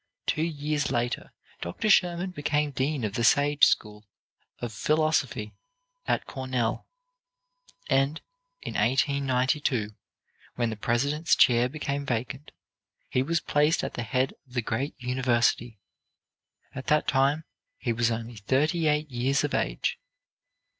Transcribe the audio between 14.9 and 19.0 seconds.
university. At that time he was only thirty